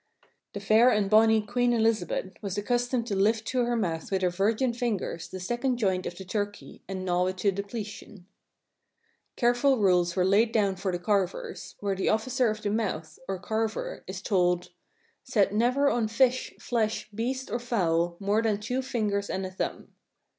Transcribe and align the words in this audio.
The 0.53 0.59
fair 0.59 0.89
and 0.89 1.11
bonny 1.11 1.43
Queen 1.43 1.73
Elizabeth 1.73 2.33
was 2.41 2.55
accus 2.57 2.89
tomed 2.89 3.05
to 3.05 3.15
lift 3.15 3.45
to 3.49 3.65
her 3.65 3.75
mouth 3.75 4.09
with 4.09 4.23
her 4.23 4.31
virgin 4.31 4.73
fingers 4.73 5.27
the 5.27 5.39
second 5.39 5.77
joint 5.77 6.07
of 6.07 6.17
the 6.17 6.25
turkey 6.25 6.81
and 6.87 7.05
gnaw 7.05 7.27
it 7.27 7.37
to 7.37 7.51
depletion. 7.51 8.25
Careful 9.35 9.77
rules 9.77 10.15
were 10.15 10.25
laid 10.25 10.51
down 10.51 10.75
for 10.75 10.91
the 10.91 10.97
carvers, 10.97 11.75
where 11.81 11.93
the 11.95 12.09
Officer 12.09 12.49
of 12.49 12.63
the 12.63 12.71
Mouth, 12.71 13.19
or 13.27 13.37
carver, 13.37 14.03
is 14.07 14.23
told: 14.23 14.71
"Set 15.23 15.53
never 15.53 15.87
on 15.87 16.07
fish, 16.07 16.51
flesh, 16.59 17.07
beast, 17.11 17.51
or 17.51 17.59
fowl 17.59 18.17
more 18.19 18.41
than 18.41 18.59
two 18.59 18.81
fingers 18.81 19.29
and 19.29 19.45
a 19.45 19.51
thumb." 19.51 19.89